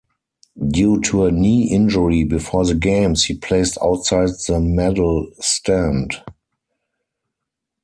Due 0.69 0.99
to 1.01 1.25
a 1.27 1.31
knee 1.31 1.69
injury 1.71 2.23
before 2.23 2.65
the 2.65 2.73
games, 2.73 3.25
he 3.25 3.35
placed 3.35 3.77
outside 3.83 4.29
the 4.47 4.59
medal 4.59 5.31
stand. 5.39 6.23